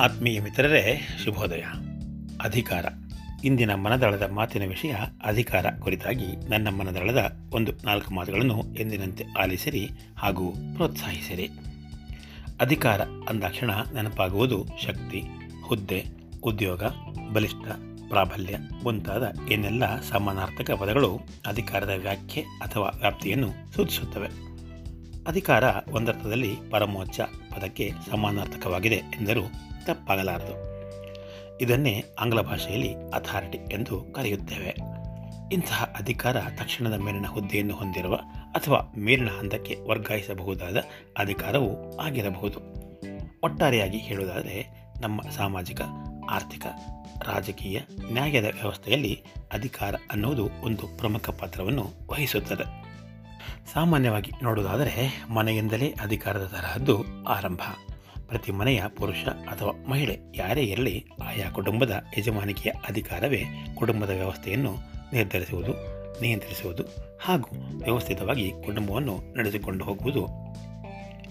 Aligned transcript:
ಆತ್ಮೀಯ 0.00 0.40
ಮಿತ್ರರೇ, 0.40 1.08
ಶುಭೋದಯ. 1.24 1.64
ಅಧಿಕಾರ. 2.40 2.84
ಇಂದಿನ 3.44 3.74
ಮನದಳದ 3.74 4.30
ಮಾತಿನ 4.30 4.68
ವಿಷಯ 4.68 4.94
ಅಧಿಕಾರ 5.24 5.66
ಕುರಿತಾಗಿ 5.80 6.50
ನನ್ನ 6.50 6.68
ಮನದಳದ 6.68 7.36
ಒಂದು 7.52 7.72
ನಾಲ್ಕು 7.84 8.14
ಮಾತುಗಳನ್ನು 8.14 8.62
ಎಂದಿನಂತೆ 8.78 9.24
ಆಲಿಸಿರಿ 9.38 9.90
ಹಾಗೂ 10.18 10.50
ಪ್ರೋತ್ಸಾಹಿಸಿರಿ. 10.50 11.50
ಅಧಿಕಾರ 12.60 13.00
ಅಂದಾಕ್ಷಣ 13.00 13.70
ನೆನಪಾಗುವುದು 13.94 14.66
ಶಕ್ತಿ, 14.86 15.22
ಹುದ್ದೆ, 15.64 16.04
ಉದ್ಯೋಗ, 16.42 16.82
ಬಲಿಷ್ಠ, 17.32 17.68
ಪ್ರಾಬಲ್ಯ 18.08 18.58
ಮುಂತಾದ 18.82 19.32
ಏನೆಲ್ಲ 19.52 20.00
ಸಮಾನಾರ್ಥಕ 20.00 20.70
ಪದಗಳು 20.70 21.20
ಅಧಿಕಾರದ 21.46 21.90
ವ್ಯಾಖ್ಯೆ 21.96 22.42
ಅಥವಾ 22.42 22.90
ವ್ಯಾಪ್ತಿಯನ್ನು 22.98 23.74
ಸೂಚಿಸುತ್ತವೆ. 23.74 24.28
ಅಧಿಕಾರ 25.26 25.64
ಒಂದರ್ಥದಲ್ಲಿ 25.90 26.56
ಪರಮೋಚ್ಚ 26.70 27.20
ಪದಕ್ಕೆ 27.20 27.92
ಸಮಾನಾರ್ಥಕವಾಗಿದೆ 28.10 28.94
ಎಂದರೂ 28.94 29.42
ತಪ್ಪಾಗಲಾರದು 29.86 30.74
ಇದನ್ನೇ 31.60 32.04
ಆಂಗ್ಲ 32.18 32.40
ಭಾಷೆಯಲ್ಲಿ 32.40 32.94
ಅಥಾರಿಟಿ 32.94 33.58
ಎಂದು 33.58 34.00
ಕರೆಯುತ್ತೇವೆ. 34.00 34.76
ಇಂತಹ 35.52 35.94
ಅಧಿಕಾರ 35.98 36.36
ತಕ್ಷಣದ 36.56 36.92
ಮೇಲಿನ 36.92 37.26
ಹುದ್ದೆಯನ್ನು 37.26 37.74
ಹೊಂದಿರುವ 37.74 38.14
ಅಥವಾ 38.54 38.92
ಮೇಲಿನ 38.98 39.28
ಹಂತಕ್ಕೆ 39.28 39.76
ವರ್ಗಾಯಿಸಬಹುದಾದ 39.88 40.76
ಅಧಿಕಾರವು 41.18 41.98
ಆಗಿರಬಹುದು. 41.98 42.60
ಒಟ್ಟಾರೆಯಾಗಿ 43.42 43.98
ಹೇಳುವುದಾದರೆ, 43.98 44.66
ನಮ್ಮ 45.00 45.20
ಸಾಮಾಜಿಕ, 45.30 45.80
ಆರ್ಥಿಕ, 46.30 46.66
ರಾಜಕೀಯ, 47.22 47.80
ನ್ಯಾಯದ 48.12 48.44
ವ್ಯವಸ್ಥೆಯಲ್ಲಿ 48.44 49.24
ಅಧಿಕಾರ 49.52 49.94
ಅನ್ನುವುದು 50.10 50.48
ಒಂದು 50.62 50.98
ಪ್ರಮುಖ 50.98 51.30
ಪಾತ್ರವನ್ನು 51.30 51.90
ವಹಿಸುತ್ತದೆ. 52.10 52.84
ಸಾಮಾನ್ಯವಾಗಿ 53.72 54.32
ನೋಡುವುದಾದರೆ, 54.42 55.24
ಮನೆಯಿಂದಲೇ 55.30 55.94
ಅಧಿಕಾರದ 56.00 56.44
ತರಹದ್ದು 56.44 57.04
ಆರಂಭ. 57.24 57.60
ಪ್ರತಿ 58.28 58.52
ಮನೆಯ 58.52 58.82
ಪುರುಷ 58.96 59.24
ಅಥವಾ 59.24 59.72
ಮಹಿಳೆ 59.88 60.18
ಯಾರೇ 60.36 60.62
ಇರಲಿ 60.64 61.06
ಆಯಾ 61.22 61.50
ಕುಟುಂಬದ 61.50 62.02
ಯಜಮಾನಿಕೆಯ 62.18 62.72
ಅಧಿಕಾರವೇ 62.88 63.42
ಕುಟುಂಬದ 63.74 64.10
ವ್ಯವಸ್ಥೆಯನ್ನು 64.10 64.72
ನಿರ್ಧರಿಸುವುದು, 65.12 65.72
ನಿಯಂತ್ರಿಸುವುದು 66.20 66.84
ಹಾಗೂ 67.20 67.48
ವ್ಯವಸ್ಥಿತವಾಗಿ 67.82 68.52
ಕುಟುಂಬವನ್ನು 68.64 69.14
ನಡೆಸಿಕೊಂಡು 69.36 69.84
ಹೋಗುವುದು. 69.84 70.22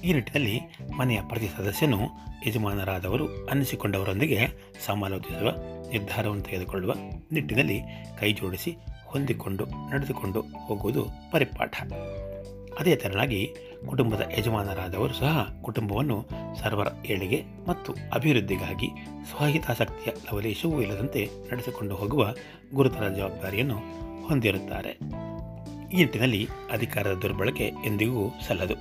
ಈ 0.02 0.14
ನಿಟ್ಟಿನಲ್ಲಿ 0.14 0.60
ಮನೆಯ 0.98 1.20
ಪ್ರತಿ 1.30 1.48
ಸದಸ್ಯನು 1.58 2.00
ಯಜಮಾನರಾದವರು 2.48 3.48
ಅನ್ನಿಸಿಕೊಂಡವರೊಂದಿಗೆ 3.48 4.40
ಸಮಾಲೋಚಿಸುವ, 4.86 5.50
ನಿರ್ಧಾರವನ್ನು 5.92 6.44
ತೆಗೆದುಕೊಳ್ಳುವ 6.44 6.94
ನಿಟ್ಟಿನಲ್ಲಿ 7.32 7.80
ಕೈಜೋಡಿಸಿ 8.20 8.72
ಹೊಂದಿಕೊಂಡು 9.06 9.66
ನಡೆದುಕೊಂಡು 9.66 10.42
ಹೋಗುವುದು 10.42 11.04
ಪರಿಪಾಠ. 11.32 11.74
ಅದೇ 12.80 12.96
ತೆರನಾಗಿ 12.96 13.42
ಕುಟುಂಬದ 13.88 14.22
ಯಜಮಾನರಾದವರು 14.38 15.14
ಸಹ 15.14 15.48
ಕುಟುಂಬವನ್ನು 15.62 16.26
ಸರ್ವರ 16.60 16.88
ಏಳಿಗೆ 17.06 17.44
ಮತ್ತು 17.68 17.96
ಅಭಿವೃದ್ಧಿಗಾಗಿ 18.14 18.90
ಸ್ವಹಿತಾಸಕ್ತಿಯ 19.30 20.14
ಲವಲೇಶವೂ 20.26 20.82
ಇಲ್ಲದಂತೆ 20.82 21.30
ನಡೆಸಿಕೊಂಡು 21.52 21.96
ಹೋಗುವ 21.96 22.34
ಗುರುತರ 22.74 23.10
ಜವಾಬ್ದಾರಿಯನ್ನು 23.10 23.78
ಹೊಂದಿರುತ್ತಾರೆ. 24.28 24.90
ಈ 25.94 25.98
ನಿಟ್ಟಿನಲ್ಲಿ 25.98 26.48
ಅಧಿಕಾರದ 26.72 27.14
ದುರ್ಬಳಕೆ 27.14 27.72
ಎಂದಿಗೂ 27.86 28.32
ಸಲ್ಲದು. 28.48 28.74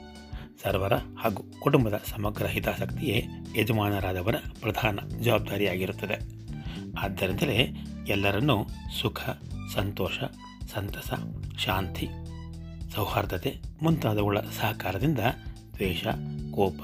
ಸರ್ವರ 0.62 0.92
ಹಾಗೂ 0.94 1.44
ಕುಟುಂಬದ 1.60 2.02
ಸಮಗ್ರ 2.06 2.46
ಹಿತಾಸಕ್ತಿಯೇ 2.46 3.26
ಯಜಮಾನರಾದವರ 3.56 4.34
ಪ್ರಧಾನ 4.60 4.98
ಜವಾಬ್ದಾರಿಯಾಗಿರುತ್ತದೆ. 5.20 6.14
ಆದ್ದರಿಂದಲೇ 6.98 7.68
ಎಲ್ಲರನ್ನೂ 8.08 8.66
ಸುಖ, 9.00 9.20
ಸಂತೋಷ, 9.74 10.18
ಸಂತಸ, 10.74 11.12
ಶಾಂತಿ 11.58 12.08
ಸೌಹಾರ್ದತೆ 12.94 13.56
ಮುಂತಾದವುಗಳ 13.82 14.38
ಸಹಕಾರದಿಂದ 14.40 15.18
ದ್ವೇಷ, 15.74 16.06
ಕೋಪ, 16.50 16.80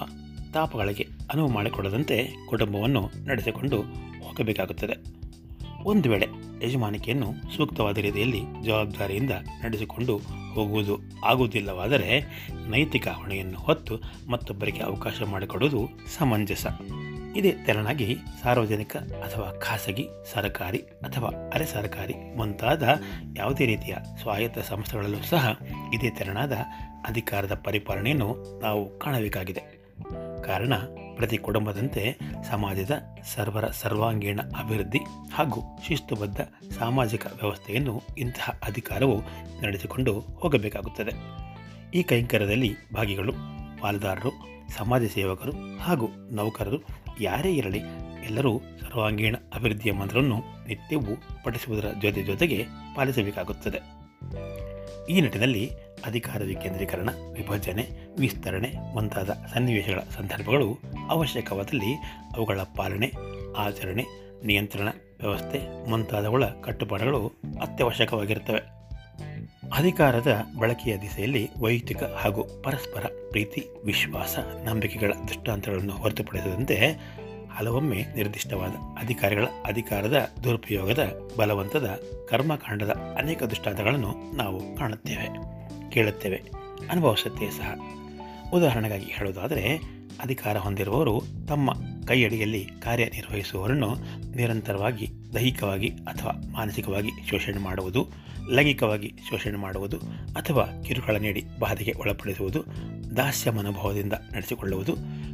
ತಾಪಗಳಿಗೆ 0.53 1.07
ಅನುವು 1.33 1.49
ಮಾಡಿಕೊಡದಂತೆ 1.49 2.29
ಕುಟುಂಬವನ್ನು 2.49 3.11
ನಡೆಸಿಕೊಂಡು 3.27 3.83
ಹೋಗಬೇಕಾಗುತ್ತದೆ. 4.25 5.19
ಒಂದು 5.85 6.11
ವೇಳೆ 6.11 6.27
ಯಜಮಾನಿಕೆಯನ್ನು 6.65 7.57
ಸೂಕ್ತವಾದ 7.57 7.99
ರೀತಿಯಲ್ಲಿ 7.99 8.41
ಜವಾಬ್ದಾರಿಯಿಂದ 8.65 9.31
ನಡೆಸಿಕೊಂಡು 9.65 10.21
ಹೋಗುವುದು 10.55 10.99
ಆಗುವುದಿಲ್ಲವಾದರೆ 11.25 12.41
ನೈತಿಕ 12.71 13.09
ಹೊಣೆಯನ್ನು 13.09 13.59
ಹೊತ್ತು 13.59 14.01
ಮತ್ತೊಬ್ಬರಿಗೆ 14.31 14.81
ಅವಕಾಶ 14.81 15.23
ಮಾಡಿಕೊಡುವುದು 15.23 15.89
ಸಮಂಜಸ. 16.19 16.67
ಇದೇ 17.37 17.55
ತೆರನಾಗಿ 17.67 18.17
ಸಾರ್ವಜನಿಕ 18.43 18.97
ಅಥವಾ 18.97 19.59
ಖಾಸಗಿ, 19.59 20.09
ಸರ್ಕಾರಿ 20.33 20.79
ಅಥವಾ 20.79 21.51
ಅರೆ 21.55 21.67
ಸರ್ಕಾರಿ 21.67 22.37
ಮುಂತಾದ 22.37 22.83
ಯಾವುದೇ 23.37 23.67
ರೀತಿಯ 23.67 23.97
ಸ್ವಾಯತ್ತ 24.21 24.59
ಸಂಸ್ಥೆಗಳಲ್ಲೂ 24.59 25.23
ಸಹ 25.23 25.59
ಇದೇ 25.95 26.11
ತೆರನಾದ 26.11 26.53
ಅಧಿಕಾರದ 27.09 27.61
ಪರಿಪಾಲನೆಯನ್ನು 27.65 28.59
ನಾವು 28.63 28.99
ಕಾಣಬೇಕಾಗಿದೆ. 28.99 29.61
ಕಾರಣ, 30.43 30.73
ಪ್ರತಿ 31.17 31.39
ಕುಟುಂಬದಂತೆ 31.39 32.19
ಸಮಾಜದ 32.51 32.91
ಸರ್ವರ 33.35 33.67
ಸರ್ವಾಂಗೀಣ 33.67 34.41
ಅಭಿವೃದ್ಧಿ 34.41 34.99
ಹಾಗೂ 35.35 35.63
ಶಿಸ್ತುಬದ್ಧ 35.87 36.41
ಸಾಮಾಜಿಕ 36.79 37.27
ವ್ಯವಸ್ಥೆಯನ್ನು 37.27 38.03
ಇಂತಹ 38.19 38.61
ಅಧಿಕಾರವು 38.67 39.21
ನಡೆಸಿಕೊಂಡು 39.63 40.21
ಹೋಗಬೇಕಾಗುತ್ತದೆ. 40.21 41.13
ಈ 41.95 42.03
ಕೈಂಕರ್ಯದಲ್ಲಿ 42.03 42.77
ಭಾಗಿಗಳು 42.95 43.33
ಪಾಲುದಾರರು, 43.81 44.31
ಸಮಾಜ 44.77 45.03
ಸೇವಕರು 45.05 45.79
ಹಾಗೂ 45.79 46.09
ನೌಕರರು 46.31 46.79
ಯಾರೇ 47.21 47.53
ಇರಲಿ, 47.53 47.81
ಎಲ್ಲರೂ 48.25 48.59
ಸರ್ವಾಂಗೀಣ 48.59 49.37
ಅಭಿವೃದ್ಧಿಯ 49.55 49.93
ಮಂತ್ರವನ್ನು 49.93 50.39
ನಿತ್ಯವೂ 50.67 51.17
ಪಠಿಸುವುದರ 51.45 51.89
ಜೊತೆ 52.03 52.23
ಜೊತೆಗೆ 52.23 52.67
ಪಾಲಿಸಬೇಕಾಗುತ್ತದೆ. 52.97 53.99
ಈ 55.13 55.21
ನಿಟ್ಟಿನಲ್ಲಿ 55.21 55.71
ಅಧಿಕಾರ 56.07 56.43
ವಿಕೇಂದ್ರೀಕರಣ 56.43 57.09
ವಿಭಜನೆ, 57.33 58.15
ವಿಸ್ತರಣೆ 58.19 58.95
ಮುಂತಾದ 58.95 59.31
ಸನ್ನಿವೇಶಗಳ 59.31 59.99
ಸಂದರ್ಭಗಳು 59.99 60.79
ಅವಶ್ಯಕವಾದಲ್ಲಿ 61.09 61.95
ಅವುಗಳ 62.37 62.61
ಪಾಲನೆ, 62.61 63.13
ಆಚರಣೆ, 63.57 64.05
ನಿಯಂತ್ರಣ 64.45 64.89
ವ್ಯವಸ್ಥೆ 65.21 65.91
ಮುಂತಾದವುಗಳ 65.91 66.45
ಕಟ್ಟುಪಾಡುಗಳು 66.45 67.27
ಅತ್ಯವಶ್ಯಕವಾಗಿರುತ್ತವೆ. 67.63 68.78
ಅಧಿಕಾರದ 69.75 70.43
ಬಳಕೆಯ 70.59 70.99
ದಿಸೆಯಲ್ಲಿ 70.99 71.51
ವೈಯಕ್ತಿಕ 71.59 72.03
ಹಾಗೂ 72.03 72.63
ಪರಸ್ಪರ 72.63 73.01
ಪ್ರೀತಿ, 73.31 73.69
ವಿಶ್ವಾಸ, 73.85 74.39
ನಂಬಿಕೆಗಳ 74.65 75.13
ದೃಷ್ಟಾಂತಗಳನ್ನು 75.29 75.93
ಹೊರತುಪಡಿಸದಂತೆ 75.93 76.77
ಹಲವೊಮ್ಮೆ 77.57 78.05
ನಿರ್ದಿಷ್ಟವಾದ 78.17 78.71
ಅಧಿಕಾರಿಗಳ 78.71 79.45
ಅಧಿಕಾರದ 79.67 80.31
ದುರುಪಯೋಗದ 80.45 81.21
ಬಲವಂತದ 81.39 82.01
ಕರ್ಮಕಾಂಡದ 82.29 82.91
ಅನೇಕ 83.19 83.43
ದೃಷ್ಟಾಂತಗಳನ್ನು 83.43 84.37
ನಾವು 84.37 84.77
ಕಾಣುತ್ತೇವೆ, 84.77 85.29
ಕೇಳುತ್ತೇವೆ 85.91 86.43
ಅನುಭವಿಸುತ್ತೇವೆ 86.91 87.51
ಸಹ. 87.51 87.75
ಉದಾಹರಣೆಗಾಗಿ 88.53 89.05
ಹೇಳುವುದಾದರೆ 89.05 89.98
ಅಧಿಕಾರ 90.23 90.57
ಹೊಂದಿರುವವರು 90.57 91.23
ತಮ್ಮ 91.49 91.73
ಕೈಯಡಿಯಲ್ಲಿ 92.09 92.67
ಕಾರ್ಯನಿರ್ವಹಿಸುವವರನ್ನು 92.83 93.97
ನಿರಂತರವಾಗಿ, 94.37 95.09
ದೈಹಿಕವಾಗಿ 95.35 95.89
ಅಥವಾ 95.89 96.33
ಮಾನಸಿಕವಾಗಿ 96.53 97.11
ಶೋಷಣೆ 97.31 97.59
ಮಾಡುವುದು, 97.59 98.09
ಲೈಂಗಿಕವಾಗಿ 98.51 99.13
ಶೋಷಣೆ 99.29 99.57
ಮಾಡುವುದು 99.57 99.97
ಅಥವಾ 100.37 100.83
ಕಿರುಕುಳ 100.83 101.17
ನೀಡಿ 101.17 101.43
ಬಾಧೆಗೆ 101.59 101.93
ಒಳಪಡಿಸುವುದು, 101.99 102.65
ದಾಸ್ಯ 103.17 103.51
ಮನೋಭಾವದಿಂದ 103.51 104.13
ನಡೆಸಿಕೊಳ್ಳುವುದು, 104.13 104.93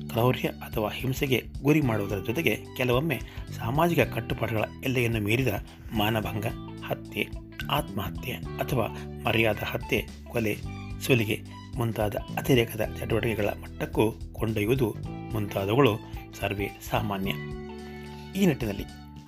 ಕ್ರೌರ್ಯ 0.09 0.49
ಅಥವಾ 0.49 0.89
ಹಿಂಸೆಗೆ 0.91 1.43
ಗುರಿ 1.63 1.81
ಮಾಡುವುದರ 1.81 2.19
ಜೊತೆಗೆ 2.27 2.57
ಕೆಲವೊಮ್ಮೆ 2.77 3.21
ಸಾಮಾಜಿಕ 3.57 4.01
ಕಟ್ಟುಪಾಡುಗಳ 4.01 4.65
ಎಲ್ಲೆಯನ್ನು 4.85 5.21
ಮೀರಿದ 5.21 5.49
ಮಾನಭಂಗ, 5.97 6.47
ಹತ್ಯೆ, 6.85 7.29
ಆತ್ಮಹತ್ಯೆ 7.71 8.33
ಅಥವಾ 8.33 8.87
ಮರ್ಯಾದ 9.25 9.57
ಹತ್ಯೆ, 9.65 10.07
ಕೊಲೆ, 10.29 10.57
ಸುಲಿಗೆ 11.07 11.64
ಮುಂತಾದ 11.77 12.17
ಅತಿರೇಕದ 12.39 12.81
ಚಟುವಟಿಕೆಗಳ 13.01 13.49
ಮಟ್ಟಕ್ಕೂ 13.49 14.13
ಕೊಂಡೊಯ್ಯುವುದು 14.33 14.95
ಮುಂತಾದವುಗಳು 15.33 15.99
ಸರ್ವೇ 16.41 16.69
ಸಾಮಾನ್ಯ. 16.91 17.31
ಈ 18.39 18.47
ನಿಟ್ಟಿನಲ್ಲಿ 18.47 18.83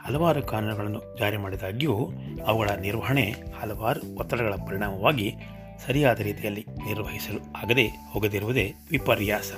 ಹಲವಾರು 0.07 0.43
ಕಾನೂನುಗಳನ್ನು 0.43 1.17
ಜಾರಿ 1.19 1.37
ಮಾಡಿದಾಗ್ಯೂ 1.37 2.11
ಅವುಗಳ 2.47 2.71
ನಿರ್ವಹಣೆ 2.81 3.35
ಹಲವಾರು 3.61 4.17
ಒತ್ತಡಗಳ 4.19 4.55
ಪರಿಣಾಮವಾಗಿ 4.55 5.35
ಸರಿಯಾದ 5.87 6.21
ರೀತಿಯಲ್ಲಿ 6.21 6.67
ನಿರ್ವಹಿಸಲು 6.87 7.53
ಆಗದೆ 7.53 7.87
ಹೋಗದಿರುವುದೇ 7.87 8.75
ವಿಪರ್ಯಾಸ. 8.91 9.53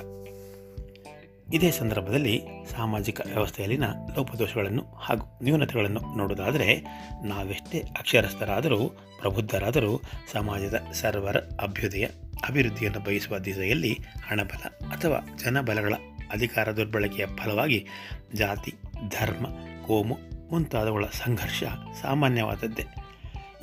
ಇದೇ 1.53 1.71
ಸಂದರ್ಭದಲ್ಲಿ 1.71 2.41
ಸಾಮಾಜಿಕ 2.75 3.21
ವ್ಯವಸ್ಥೆಯಲ್ಲಿನ 3.25 3.83
ಲೋಪದೋಷಗಳನ್ನು 4.15 4.83
ಹಾಗೂ 4.83 5.39
ನ್ಯೂನತೆಗಳನ್ನು 5.43 6.17
ನೋಡುವುದಾದರೆ, 6.17 6.75
ನಾವೆಷ್ಟೇ 7.23 7.79
ಅಕ್ಷರಸ್ಥರಾದರೂ, 7.79 8.89
ಪ್ರಬುದ್ಧರಾದರೂ 9.19 10.01
ಸಮಾಜದ 10.31 10.81
ಸರ್ವರ 10.93 11.37
ಅಭ್ಯುದಯ, 11.37 12.05
ಅಭಿವೃದ್ಧಿಯನ್ನು 12.47 12.99
ಬಯಸುವ 12.99 13.37
ದಿಸೆಯಲ್ಲಿ 13.37 13.99
ಹಣಬಲ 14.27 14.87
ಅಥವಾ 14.87 15.37
ಜನಬಲಗಳ 15.37 15.93
ಅಧಿಕಾರ 16.31 16.71
ದುರ್ಬಳಕೆಯ 16.71 17.25
ಫಲವಾಗಿ 17.25 17.87
ಜಾತಿ, 18.33 18.73
ಧರ್ಮ, 19.09 19.45
ಕೋಮು 19.87 20.17
ಮುಂತಾದವುಗಳ 20.51 21.05
ಸಂಘರ್ಷ 21.05 21.63
ಸಾಮಾನ್ಯವಾದದ್ದೇ. 22.01 22.83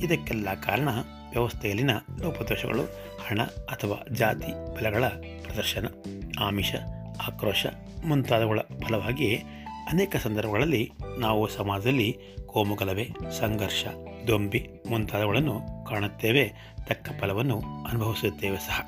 ಇದಕ್ಕೆಲ್ಲ 0.05 0.55
ಕಾರಣ 0.55 0.89
ವ್ಯವಸ್ಥೆಯಲ್ಲಿನ 1.31 1.91
ಲೋಪದೋಷಗಳು 2.23 2.83
ಹಣ 3.29 3.43
ಅಥವಾ 3.43 4.05
ಜಾತಿ, 4.15 4.75
ಬಲಗಳ 4.75 5.07
ಪ್ರದರ್ಶನ, 5.43 5.87
ಆಮಿಷ 6.41 6.75
ಆಕ್ರೋಶ 7.23 7.67
ಮುಂತಾದವುಗಳ 8.07 8.59
ಫಲವಾಗಿ 8.61 9.37
ಅನೇಕ 9.91 10.17
ಸಂದರ್ಭಗಳಲ್ಲಿ 10.17 10.91
ನಾವು 11.19 11.49
ಸಮಾಜದಲ್ಲಿ 11.49 12.19
ಕೋಮುಗಲಭೆ, 12.47 13.11
ಸಂಘರ್ಷ, 13.39 13.85
ದೊಂಬಿ 14.27 14.69
ಮುಂತಾದವುಗಳನ್ನು 14.91 15.85
ಕಾಣುತ್ತೇವೆ. 15.87 16.53
ತಕ್ಕ 16.85 17.09
ಫಲವನ್ನು 17.21 17.63
ಅನುಭವಿಸುತ್ತೇವೆ 17.85 18.57
ಸಹ. 18.57 18.81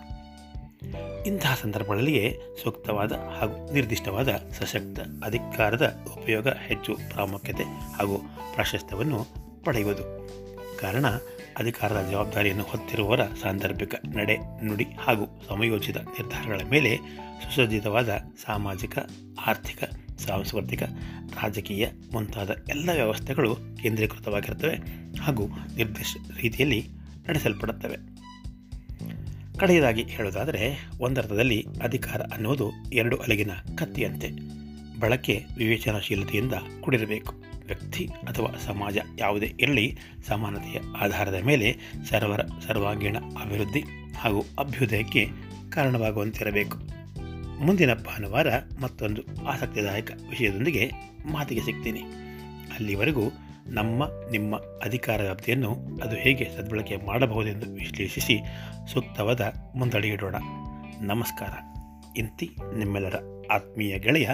ಇಂತಹ 1.26 1.54
ಸಂದರ್ಭಗಳಲ್ಲಿಯೇ 1.54 2.38
ಸೂಕ್ತವಾದ 2.62 3.12
ಹಾಗೂ 3.12 3.72
ನಿರ್ದಿಷ್ಟವಾದ 3.72 4.28
ಸಶಕ್ತ 4.28 5.24
ಅಧಿಕಾರದ 5.24 6.04
ಉಪಯೋಗ 6.16 6.48
ಹೆಚ್ಚು 6.48 6.94
ಪ್ರಾಮುಖ್ಯತೆ 6.94 7.64
ಹಾಗೂ 7.64 8.18
ಪ್ರಾಶಸ್ತ್ಯವನ್ನು 8.54 9.26
ಪಡೆಯುವುದು 9.64 10.02
ಕಾರಣ 10.80 11.06
ಅಧಿಕಾರದ 11.58 12.08
ಜವಾಬ್ದಾರಿಯನ್ನು 12.10 12.64
ಹೊತ್ತಿರುವವರ 12.64 13.20
ಸಾಂದರ್ಭಿಕ 13.42 13.94
ನಡೆ 14.14 14.64
ನುಡಿ 14.64 14.84
ಹಾಗೂ 14.84 15.42
ಸಮಯೋಚಿತ 15.48 15.96
ನಿರ್ಧಾರಗಳ 15.96 16.60
ಮೇಲೆ 16.70 16.98
ಸುಸಜ್ಜಿತವಾದ 17.44 18.08
ಸಾಮಾಜಿಕ, 18.44 18.98
ಆರ್ಥಿಕ, 19.46 19.84
ಸಾಂಸ್ಕೃತಿಕ, 20.18 20.82
ರಾಜಕೀಯ 21.42 21.88
ಮುಂತಾದ 22.12 22.50
ಎಲ್ಲ 22.68 22.90
ವ್ಯವಸ್ಥೆಗಳು 22.90 23.56
ಕೇಂದ್ರೀಕೃತವಾಗಿರುತ್ತವೆ 23.82 24.76
ಹಾಗೂ 25.20 25.48
ನಿರ್ದಿಷ್ಟ 25.76 26.16
ರೀತಿಯಲ್ಲಿ 26.40 26.88
ನಡೆಸಲ್ಪಡುತ್ತವೆ. 27.28 27.96
ಕಡೆಯದಾಗಿ 29.58 30.02
ಹೇಳುವುದಾದರೆ, 30.02 30.88
ಒಂದರ್ಥದಲ್ಲಿ 31.00 31.66
ಅಧಿಕಾರ 31.82 32.22
ಅನ್ನುವುದು 32.22 32.70
ಎರಡು 32.92 33.16
ಅಲಗಿನ 33.16 33.50
ಕತ್ತಿಯಂತೆ. 33.78 34.30
ಬಳಕೆ 35.00 35.44
ವಿವೇಚನಾಶೀಲತೆಯಿಂದ 35.56 36.52
ಕೂಡಿರಬೇಕು. 36.80 37.47
ವ್ಯಕ್ತಿ 37.68 38.08
ಅಥವಾ 38.28 38.58
ಸಮಾಜ 38.58 38.98
ಯಾವುದೇ 39.18 39.52
ಇರಲಿ, 39.60 39.98
ಸಮಾನತೆಯ 40.26 40.80
ಆಧಾರದ 40.96 41.34
ಮೇಲೆ 41.44 41.76
ಸರ್ವರ 42.10 42.40
ಸರ್ವಾಂಗೀಣ 42.66 43.16
ಅಭಿವೃದ್ಧಿ 43.42 43.80
ಹಾಗೂ 44.16 44.44
ಅಭ್ಯುದಯಕ್ಕೆ 44.58 45.28
ಕಾರಣವಾಗುವಂತಿರಬೇಕು. 45.70 46.78
ಮುಂದಿನ 47.60 47.94
ಭಾನುವಾರ 47.94 48.46
ಮತ್ತೊಂದು 48.80 49.46
ಆಸಕ್ತಿದಾಯಕ 49.46 50.10
ವಿಷಯದೊಂದಿಗೆ 50.30 50.90
ಮಾತಿಗೆ 51.32 51.60
ಸಿಗ್ತೀನಿ. 51.60 52.00
ಅಲ್ಲಿವರೆಗೂ 52.74 53.22
ನಮ್ಮ, 53.66 54.04
ನಿಮ್ಮ 54.30 54.56
ಅಧಿಕಾರ 54.56 55.22
ವ್ಯಾಪ್ತಿಯನ್ನು 55.22 56.00
ಅದು 56.02 56.16
ಹೇಗೆ 56.16 56.50
ಸದ್ಬಳಕೆ 56.56 56.96
ಮಾಡಬಹುದೆಂದು 56.96 57.74
ವಿಶ್ಲೇಷಿಸಿ 57.74 58.38
ಸೂಕ್ತವಾದ 58.92 59.52
ಮುಂದಡಿಯಿಡೋಣ. 59.76 60.34
ನಮಸ್ಕಾರ. 61.00 61.50
ಇಂತಿ 62.18 62.50
ನಿಮ್ಮೆಲ್ಲರ 62.78 63.14
ಆತ್ಮೀಯ 63.50 63.98
ಗೆಳೆಯ 63.98 64.30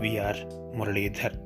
ವಿ 0.00 0.16
ಆರ್ 0.16 0.74
ಮುರಳೀಧರ್. 0.76 1.45